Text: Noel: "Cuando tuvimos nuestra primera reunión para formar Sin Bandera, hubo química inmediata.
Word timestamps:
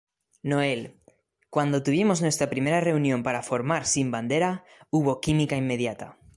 Noel: 0.41 0.99
"Cuando 1.51 1.83
tuvimos 1.83 2.23
nuestra 2.23 2.49
primera 2.49 2.81
reunión 2.81 3.21
para 3.21 3.43
formar 3.43 3.85
Sin 3.85 4.09
Bandera, 4.09 4.65
hubo 4.89 5.21
química 5.21 5.55
inmediata. 5.57 6.17